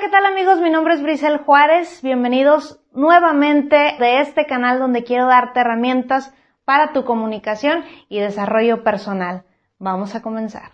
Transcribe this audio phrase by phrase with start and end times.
[0.00, 0.60] ¿qué tal amigos?
[0.60, 2.02] Mi nombre es Brisel Juárez.
[2.02, 6.32] Bienvenidos nuevamente de este canal donde quiero darte herramientas
[6.64, 9.42] para tu comunicación y desarrollo personal.
[9.80, 10.70] Vamos a comenzar.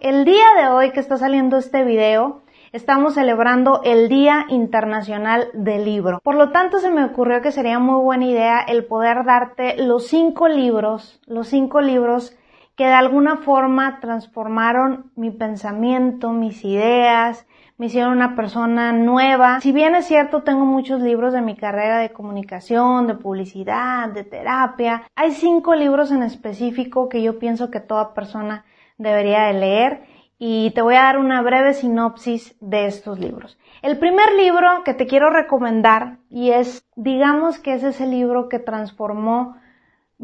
[0.00, 2.42] El día de hoy que está saliendo este video,
[2.72, 6.18] estamos celebrando el Día Internacional del Libro.
[6.24, 10.08] Por lo tanto, se me ocurrió que sería muy buena idea el poder darte los
[10.08, 12.36] cinco libros, los cinco libros
[12.76, 19.60] que de alguna forma transformaron mi pensamiento, mis ideas, me hicieron una persona nueva.
[19.60, 24.24] Si bien es cierto, tengo muchos libros de mi carrera de comunicación, de publicidad, de
[24.24, 28.64] terapia, hay cinco libros en específico que yo pienso que toda persona
[28.98, 30.02] debería de leer
[30.38, 33.58] y te voy a dar una breve sinopsis de estos libros.
[33.82, 38.58] El primer libro que te quiero recomendar y es, digamos que es ese libro que
[38.58, 39.56] transformó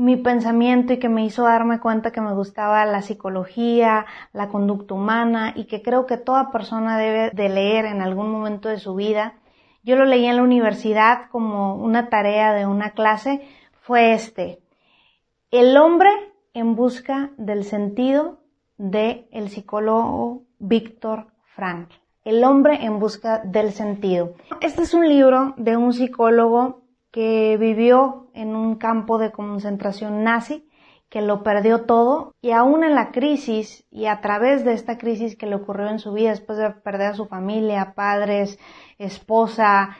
[0.00, 4.94] mi pensamiento y que me hizo darme cuenta que me gustaba la psicología, la conducta
[4.94, 8.94] humana y que creo que toda persona debe de leer en algún momento de su
[8.94, 9.34] vida.
[9.82, 13.46] Yo lo leí en la universidad como una tarea de una clase,
[13.82, 14.62] fue este.
[15.50, 16.08] El hombre
[16.54, 18.38] en busca del sentido
[18.78, 21.96] de el psicólogo Víctor Frankl.
[22.24, 24.32] El hombre en busca del sentido.
[24.62, 26.79] Este es un libro de un psicólogo
[27.10, 30.68] que vivió en un campo de concentración nazi,
[31.08, 35.36] que lo perdió todo y aún en la crisis y a través de esta crisis
[35.36, 38.60] que le ocurrió en su vida después de perder a su familia, padres,
[38.96, 39.96] esposa,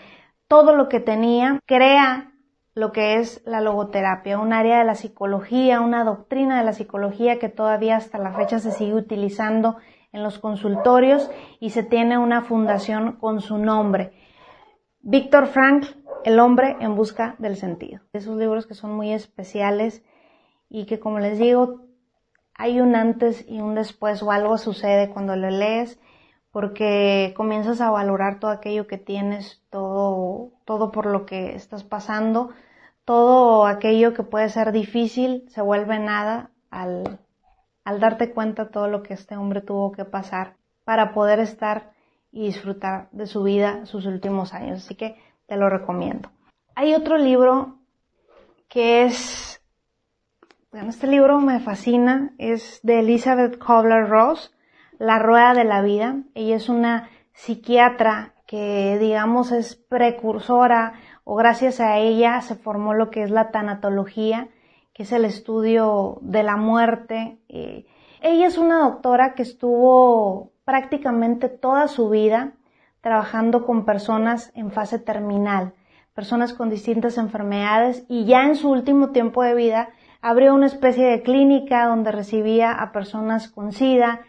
[0.47, 2.33] todo lo que tenía, crea
[2.75, 7.41] lo que es la logoterapia, un área de la psicología, una doctrina de la psicología
[7.41, 9.79] que todavía hasta la fecha se sigue utilizando
[10.13, 14.13] en los consultorios y se tiene una fundación con su nombre.
[15.01, 15.87] Víctor Frank
[16.25, 18.01] el hombre en busca del sentido.
[18.13, 20.03] Esos libros que son muy especiales
[20.69, 21.83] y que como les digo,
[22.55, 25.99] hay un antes y un después o algo sucede cuando lo lees
[26.51, 32.51] porque comienzas a valorar todo aquello que tienes, todo, todo por lo que estás pasando,
[33.05, 37.21] todo aquello que puede ser difícil se vuelve nada al,
[37.85, 41.93] al darte cuenta todo lo que este hombre tuvo que pasar para poder estar
[42.33, 44.85] y disfrutar de su vida sus últimos años.
[44.85, 45.17] Así que
[45.51, 46.31] te lo recomiendo.
[46.77, 47.81] Hay otro libro
[48.69, 49.61] que es,
[50.71, 54.55] bueno, este libro me fascina, es de Elizabeth Kubler-Ross,
[55.01, 56.19] La Rueda de la Vida.
[56.37, 60.93] Ella es una psiquiatra que digamos es precursora
[61.25, 64.51] o gracias a ella se formó lo que es la tanatología,
[64.93, 67.41] que es el estudio de la muerte.
[67.49, 67.87] Eh,
[68.21, 72.53] ella es una doctora que estuvo prácticamente toda su vida
[73.01, 75.75] trabajando con personas en fase terminal,
[76.15, 79.91] personas con distintas enfermedades y ya en su último tiempo de vida
[80.21, 84.21] abrió una especie de clínica donde recibía a personas con SIDA.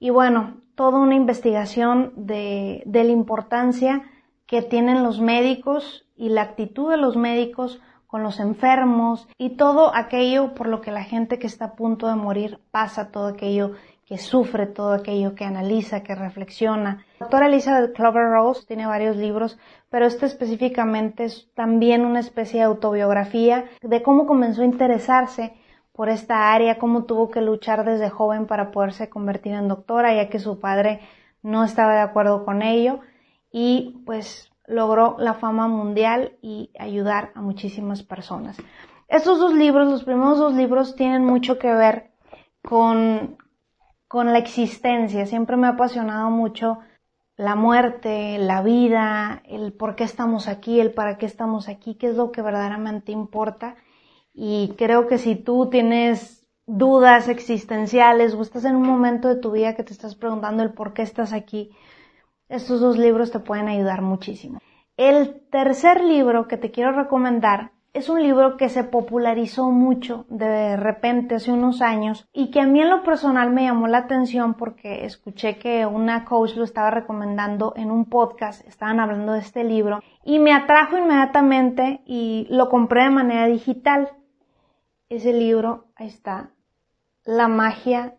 [0.00, 4.02] Y bueno, toda una investigación de, de la importancia
[4.46, 9.94] que tienen los médicos y la actitud de los médicos con los enfermos y todo
[9.94, 13.72] aquello por lo que la gente que está a punto de morir pasa, todo aquello
[14.08, 17.04] que sufre todo aquello, que analiza, que reflexiona.
[17.20, 19.58] Doctora Elizabeth Clover Rose tiene varios libros,
[19.90, 25.52] pero este específicamente es también una especie de autobiografía de cómo comenzó a interesarse
[25.92, 30.30] por esta área, cómo tuvo que luchar desde joven para poderse convertir en doctora, ya
[30.30, 31.00] que su padre
[31.42, 33.00] no estaba de acuerdo con ello
[33.52, 38.56] y pues logró la fama mundial y ayudar a muchísimas personas.
[39.06, 42.10] Estos dos libros, los primeros dos libros, tienen mucho que ver
[42.62, 43.36] con
[44.08, 45.26] con la existencia.
[45.26, 46.78] Siempre me ha apasionado mucho
[47.36, 52.08] la muerte, la vida, el por qué estamos aquí, el para qué estamos aquí, qué
[52.08, 53.76] es lo que verdaderamente importa.
[54.34, 59.52] Y creo que si tú tienes dudas existenciales o estás en un momento de tu
[59.52, 61.70] vida que te estás preguntando el por qué estás aquí,
[62.48, 64.58] estos dos libros te pueden ayudar muchísimo.
[64.96, 70.76] El tercer libro que te quiero recomendar es un libro que se popularizó mucho de
[70.76, 74.54] repente hace unos años y que a mí en lo personal me llamó la atención
[74.54, 79.64] porque escuché que una coach lo estaba recomendando en un podcast, estaban hablando de este
[79.64, 84.10] libro y me atrajo inmediatamente y lo compré de manera digital.
[85.08, 86.50] Ese libro, ahí está,
[87.24, 88.16] La magia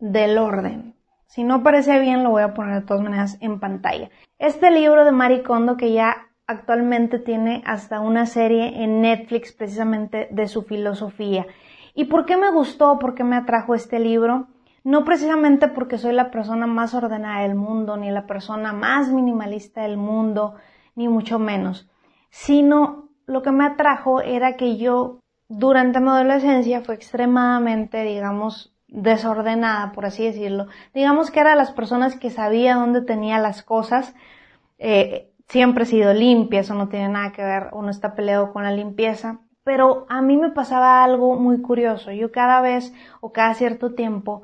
[0.00, 0.94] del orden.
[1.26, 4.10] Si no parece bien, lo voy a poner de todas maneras en pantalla.
[4.38, 10.28] Este libro de Marie Kondo que ya actualmente tiene hasta una serie en Netflix precisamente
[10.30, 11.46] de su filosofía.
[11.94, 12.98] ¿Y por qué me gustó?
[12.98, 14.48] ¿Por qué me atrajo este libro?
[14.82, 19.82] No precisamente porque soy la persona más ordenada del mundo, ni la persona más minimalista
[19.82, 20.54] del mundo,
[20.96, 21.90] ni mucho menos,
[22.30, 29.92] sino lo que me atrajo era que yo durante mi adolescencia fue extremadamente, digamos, desordenada,
[29.92, 30.68] por así decirlo.
[30.94, 34.14] Digamos que era de las personas que sabía dónde tenía las cosas.
[34.78, 38.62] Eh, siempre he sido limpia, eso no tiene nada que ver, uno está peleado con
[38.62, 39.40] la limpieza.
[39.64, 42.10] Pero a mí me pasaba algo muy curioso.
[42.10, 44.42] Yo cada vez o cada cierto tiempo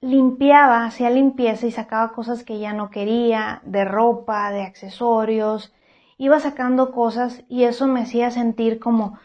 [0.00, 5.72] limpiaba, hacía limpieza y sacaba cosas que ya no quería, de ropa, de accesorios,
[6.18, 9.18] iba sacando cosas y eso me hacía sentir como,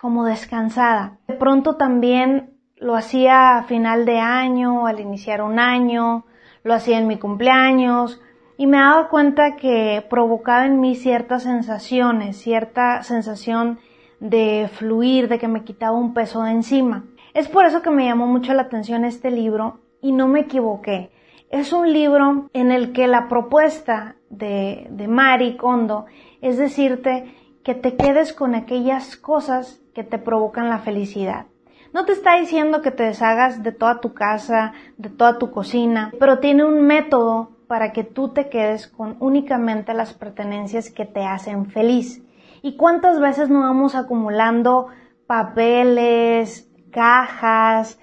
[0.00, 1.18] como descansada.
[1.26, 6.24] De pronto también lo hacía a final de año, al iniciar un año,
[6.62, 8.20] lo hacía en mi cumpleaños
[8.60, 13.78] y me daba cuenta que provocaba en mí ciertas sensaciones, cierta sensación
[14.18, 17.06] de fluir, de que me quitaba un peso de encima.
[17.32, 21.10] Es por eso que me llamó mucho la atención este libro y no me equivoqué.
[21.48, 26.04] Es un libro en el que la propuesta de, de Mari Kondo
[26.42, 27.34] es decirte
[27.64, 31.46] que te quedes con aquellas cosas que te provocan la felicidad.
[31.94, 36.12] No te está diciendo que te deshagas de toda tu casa, de toda tu cocina,
[36.20, 41.24] pero tiene un método para que tú te quedes con únicamente las pertenencias que te
[41.24, 42.20] hacen feliz.
[42.62, 44.88] ¿Y cuántas veces no vamos acumulando
[45.28, 48.00] papeles, cajas,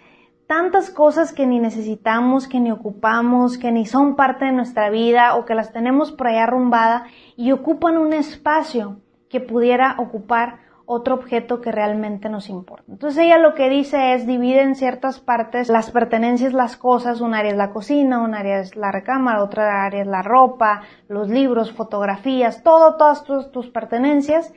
[0.48, 5.36] tantas cosas que ni necesitamos, que ni ocupamos, que ni son parte de nuestra vida
[5.36, 7.04] o que las tenemos por ahí arrumbada
[7.36, 10.60] y ocupan un espacio que pudiera ocupar
[10.90, 12.86] otro objeto que realmente nos importa.
[12.90, 17.36] Entonces ella lo que dice es divide en ciertas partes las pertenencias, las cosas, un
[17.36, 21.28] área es la cocina, un área es la recámara, otra área es la ropa, los
[21.28, 24.54] libros, fotografías, todo, todas tus, pertenencias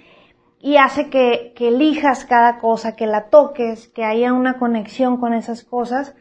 [0.60, 5.34] y hace que, que elijas cada cosa, que la toques, que haya una conexión con
[5.34, 6.14] esas cosas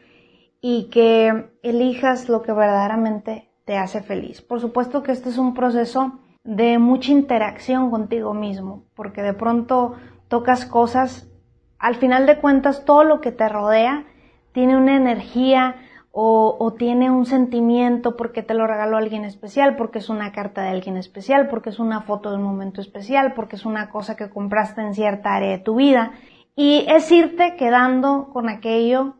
[0.60, 4.42] y que elijas lo que verdaderamente te hace feliz.
[4.42, 9.94] Por supuesto que este es un proceso de mucha interacción contigo mismo, porque de pronto
[10.28, 11.30] tocas cosas,
[11.78, 14.06] al final de cuentas todo lo que te rodea
[14.52, 15.76] tiene una energía,
[16.12, 20.70] o, tiene un sentimiento porque te lo regaló alguien especial, porque es una carta de
[20.70, 24.28] alguien especial, porque es una foto de un momento especial, porque es una cosa que
[24.28, 26.12] compraste en cierta área de tu vida.
[26.56, 29.14] Y es irte quedando con aquello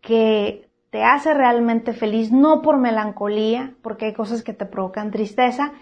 [0.00, 5.72] que te hace realmente feliz, no por melancolía, porque hay cosas que te provocan tristeza,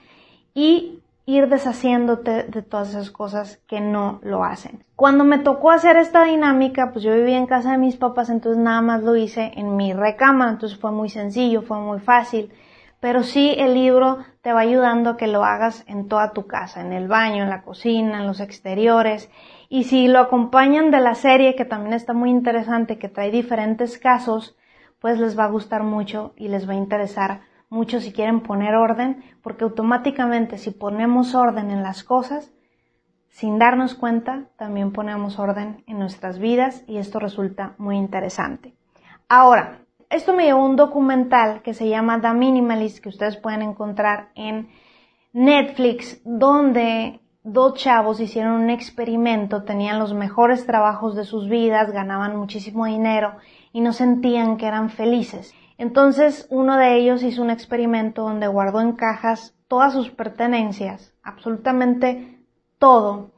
[0.55, 4.85] y ir deshaciéndote de todas esas cosas que no lo hacen.
[4.97, 8.63] Cuando me tocó hacer esta dinámica, pues yo vivía en casa de mis papás, entonces
[8.63, 12.53] nada más lo hice en mi recámara, entonces fue muy sencillo, fue muy fácil.
[12.99, 16.81] Pero sí el libro te va ayudando a que lo hagas en toda tu casa,
[16.81, 19.29] en el baño, en la cocina, en los exteriores.
[19.69, 23.99] Y si lo acompañan de la serie, que también está muy interesante, que trae diferentes
[23.99, 24.57] casos,
[25.01, 27.41] pues les va a gustar mucho y les va a interesar
[27.73, 32.53] muchos si quieren poner orden, porque automáticamente si ponemos orden en las cosas,
[33.31, 38.75] sin darnos cuenta, también ponemos orden en nuestras vidas y esto resulta muy interesante.
[39.27, 39.79] Ahora,
[40.11, 44.29] esto me llevó a un documental que se llama The Minimalist que ustedes pueden encontrar
[44.35, 44.69] en
[45.33, 52.37] Netflix, donde dos chavos hicieron un experimento, tenían los mejores trabajos de sus vidas, ganaban
[52.37, 53.37] muchísimo dinero
[53.73, 55.55] y no sentían que eran felices.
[55.83, 62.39] Entonces uno de ellos hizo un experimento donde guardó en cajas todas sus pertenencias, absolutamente
[62.79, 63.33] todo,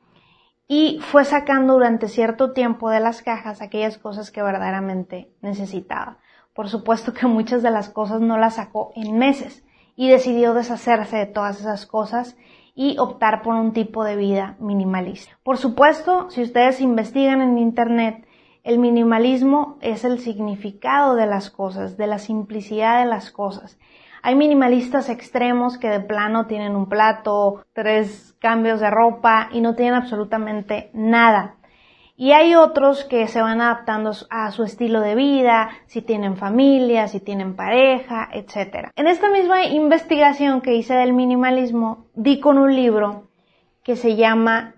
[0.68, 6.18] y fue sacando durante cierto tiempo de las cajas aquellas cosas que verdaderamente necesitaba.
[6.52, 9.64] Por supuesto que muchas de las cosas no las sacó en meses
[9.96, 12.36] y decidió deshacerse de todas esas cosas
[12.74, 15.38] y optar por un tipo de vida minimalista.
[15.44, 18.26] Por supuesto, si ustedes investigan en Internet,
[18.64, 23.78] el minimalismo es el significado de las cosas, de la simplicidad de las cosas.
[24.22, 29.74] Hay minimalistas extremos que de plano tienen un plato, tres cambios de ropa y no
[29.74, 31.56] tienen absolutamente nada.
[32.16, 37.08] Y hay otros que se van adaptando a su estilo de vida, si tienen familia,
[37.08, 38.88] si tienen pareja, etc.
[38.96, 43.28] En esta misma investigación que hice del minimalismo, di con un libro
[43.82, 44.74] que se llama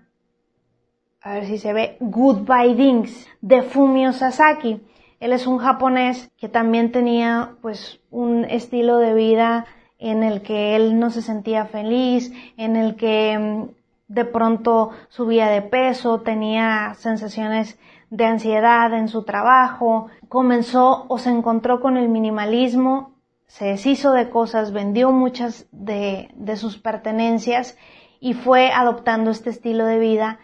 [1.27, 4.81] a ver si se ve, Goodbye Things de Fumio Sasaki.
[5.19, 9.65] Él es un japonés que también tenía pues un estilo de vida
[9.99, 13.63] en el que él no se sentía feliz, en el que mm,
[14.07, 17.77] de pronto subía de peso, tenía sensaciones
[18.09, 23.15] de ansiedad en su trabajo, comenzó o se encontró con el minimalismo,
[23.47, 27.77] se deshizo de cosas, vendió muchas de sus pertenencias
[28.21, 30.39] y fue adoptando este estilo de vida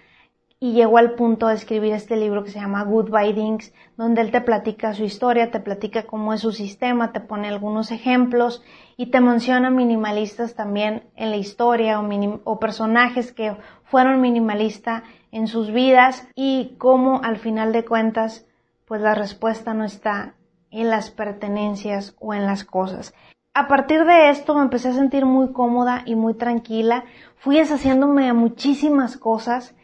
[0.64, 4.32] y llegó al punto de escribir este libro que se llama Goodbye Things, donde él
[4.32, 8.64] te platica su historia, te platica cómo es su sistema, te pone algunos ejemplos
[8.96, 12.10] y te menciona minimalistas también en la historia o,
[12.46, 15.04] o personajes que fueron minimalistas
[15.34, 18.48] en sus vidas y cómo al final de cuentas
[18.86, 20.36] pues la respuesta no está
[20.72, 23.14] en las pertenencias o en las cosas.
[23.54, 27.04] A partir de esto me empecé a sentir muy cómoda y muy tranquila.
[27.36, 29.76] Fui deshaciéndome de muchísimas cosas.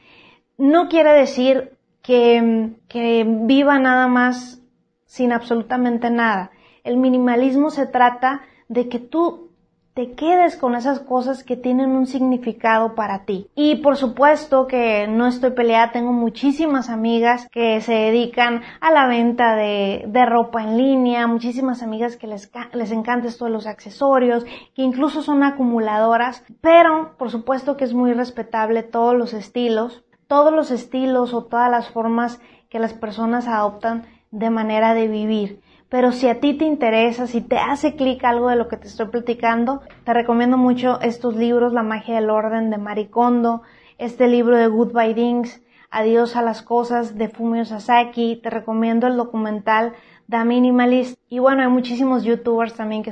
[0.60, 4.62] No quiere decir que, que viva nada más
[5.06, 6.52] sin absolutamente nada.
[6.84, 9.52] El minimalismo se trata de que tú
[9.94, 13.48] te quedes con esas cosas que tienen un significado para ti.
[13.56, 19.08] Y por supuesto que no estoy peleada, tengo muchísimas amigas que se dedican a la
[19.08, 24.44] venta de, de ropa en línea, muchísimas amigas que les, les encanta esto los accesorios,
[24.76, 30.54] que incluso son acumuladoras, pero por supuesto que es muy respetable todos los estilos, todos
[30.54, 35.60] los estilos o todas las formas que las personas adoptan de manera de vivir.
[35.90, 38.88] Pero si a ti te interesa, si te hace clic algo de lo que te
[38.88, 43.64] estoy platicando, te recomiendo mucho estos libros, La magia del orden de Maricondo,
[43.98, 49.18] este libro de Goodbye Things, Adiós a las cosas de Fumio Sasaki, te recomiendo el
[49.18, 49.94] documental
[50.30, 53.12] The Minimalist y bueno, hay muchísimos youtubers también que,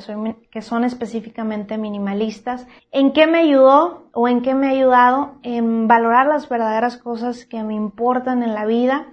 [0.51, 2.67] que son específicamente minimalistas.
[2.91, 5.35] ¿En qué me ayudó o en qué me ha ayudado?
[5.43, 9.07] En valorar las verdaderas cosas que me importan en la vida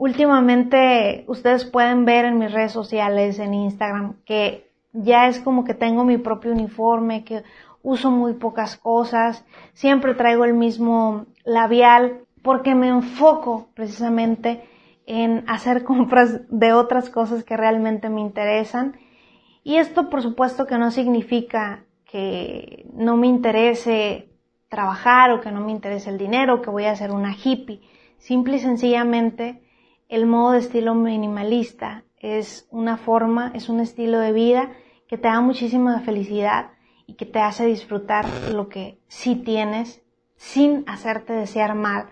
[0.00, 5.74] últimamente ustedes pueden ver en mis redes sociales, en Instagram, que ya es como que
[5.74, 7.42] tengo mi propio uniforme, que
[7.82, 14.66] uso muy pocas cosas, siempre traigo el mismo labial, porque me enfoco precisamente
[15.10, 18.96] en hacer compras de otras cosas que realmente me interesan.
[19.64, 24.30] Y esto por supuesto que no significa que no me interese
[24.68, 27.82] trabajar o que no me interese el dinero, que voy a ser una hippie.
[28.18, 29.62] Simple y sencillamente
[30.08, 34.70] el modo de estilo minimalista es una forma, es un estilo de vida
[35.08, 36.70] que te da muchísima felicidad
[37.06, 40.02] y que te hace disfrutar lo que sí tienes
[40.36, 42.06] sin hacerte desear mal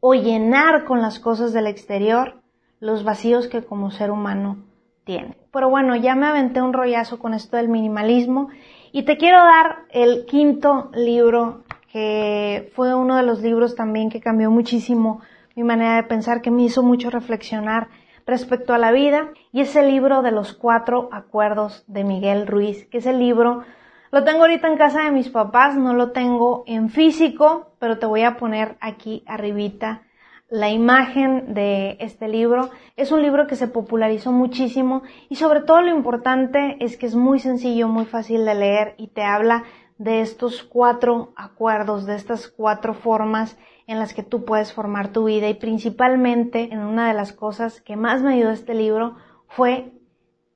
[0.00, 2.41] o llenar con las cosas del exterior
[2.82, 4.56] los vacíos que como ser humano
[5.04, 5.36] tiene.
[5.52, 8.48] Pero bueno, ya me aventé un rollazo con esto del minimalismo
[8.90, 11.62] y te quiero dar el quinto libro
[11.92, 15.20] que fue uno de los libros también que cambió muchísimo
[15.54, 17.86] mi manera de pensar que me hizo mucho reflexionar
[18.26, 22.86] respecto a la vida y es el libro de los cuatro acuerdos de Miguel Ruiz,
[22.86, 23.62] que es el libro,
[24.10, 28.06] lo tengo ahorita en casa de mis papás, no lo tengo en físico, pero te
[28.06, 30.02] voy a poner aquí arribita
[30.52, 32.68] la imagen de este libro.
[32.96, 37.14] Es un libro que se popularizó muchísimo y sobre todo lo importante es que es
[37.14, 39.64] muy sencillo, muy fácil de leer y te habla
[39.96, 43.56] de estos cuatro acuerdos, de estas cuatro formas
[43.86, 47.80] en las que tú puedes formar tu vida y principalmente en una de las cosas
[47.80, 49.16] que más me ayudó este libro
[49.48, 49.90] fue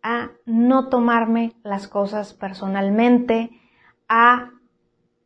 [0.02, 3.50] a no tomarme las cosas personalmente,
[4.10, 4.50] a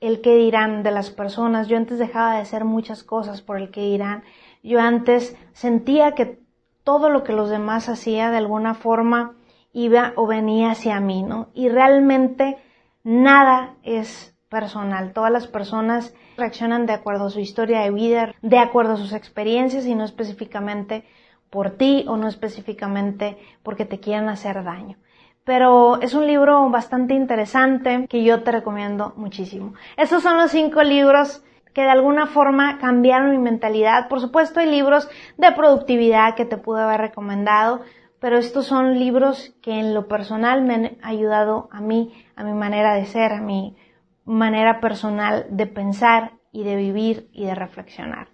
[0.01, 1.69] el que dirán de las personas.
[1.69, 4.25] Yo antes dejaba de hacer muchas cosas por el que dirán.
[4.63, 6.41] Yo antes sentía que
[6.85, 9.37] todo lo que los demás hacía de alguna forma
[9.73, 11.49] iba o venía hacia mí, ¿no?
[11.55, 12.59] Y realmente
[13.05, 15.13] nada es personal.
[15.13, 19.13] Todas las personas reaccionan de acuerdo a su historia de vida, de acuerdo a sus
[19.13, 21.05] experiencias y no específicamente
[21.51, 24.97] por ti o no específicamente porque te quieran hacer daño.
[25.45, 29.75] Pero es un libro bastante interesante que yo te recomiendo muchísimo.
[29.97, 34.09] Estos son los cinco libros que de alguna forma cambiaron mi mentalidad.
[34.09, 37.83] Por supuesto hay libros de productividad que te pude haber recomendado,
[38.21, 42.53] pero estos son libros que en lo personal me han ayudado a mí, a mi
[42.53, 43.77] manera de ser, a mi
[44.25, 48.29] manera personal de pensar y de vivir y de reflexionar.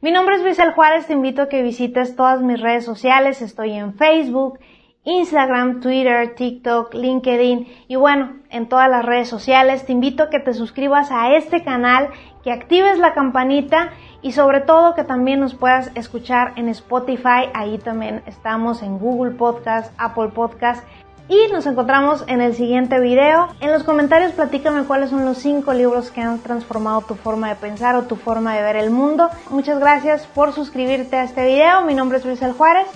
[0.00, 3.72] Mi nombre es Luisel Juárez, te invito a que visites todas mis redes sociales, estoy
[3.72, 4.58] en Facebook,
[5.04, 9.84] Instagram, Twitter, TikTok, LinkedIn y bueno, en todas las redes sociales.
[9.84, 12.10] Te invito a que te suscribas a este canal,
[12.44, 13.90] que actives la campanita
[14.22, 17.50] y sobre todo que también nos puedas escuchar en Spotify.
[17.52, 20.84] Ahí también estamos en Google Podcast, Apple Podcast
[21.28, 23.48] y nos encontramos en el siguiente video.
[23.60, 27.56] En los comentarios platícame cuáles son los cinco libros que han transformado tu forma de
[27.56, 29.30] pensar o tu forma de ver el mundo.
[29.50, 31.82] Muchas gracias por suscribirte a este video.
[31.82, 32.86] Mi nombre es Luis El Juárez.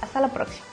[0.00, 0.71] Hasta la próxima.